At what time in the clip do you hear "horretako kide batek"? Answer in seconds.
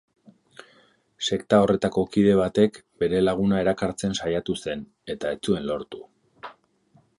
1.65-2.79